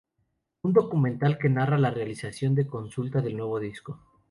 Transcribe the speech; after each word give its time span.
Un 0.63 0.73
documental 0.73 1.37
que 1.37 1.47
narra 1.47 1.77
la 1.77 1.91
realización 1.91 2.55
de 2.55 2.65
consulta 2.65 3.21
del 3.21 3.37
nuevo 3.37 3.59
disco. 3.59 3.99